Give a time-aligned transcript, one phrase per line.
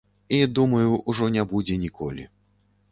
[0.29, 2.29] І, думаю, ужо не будзе ніколі.